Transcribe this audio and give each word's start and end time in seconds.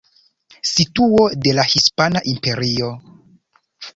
Situo 0.71 1.25
de 1.43 1.53
la 1.59 1.65
Hispana 1.75 2.23
Imperio. 2.33 2.89